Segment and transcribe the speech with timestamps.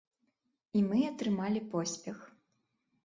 [0.79, 2.17] І мы атрымалі поспех.